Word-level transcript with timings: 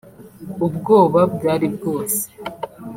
ubwoba 0.65 1.21
bwari 1.35 1.67
bwose 1.75 2.23